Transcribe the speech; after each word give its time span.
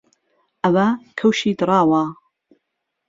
ئەوە 0.63 0.87
کەوشی 1.17 1.57
دڕاوە 1.59 2.03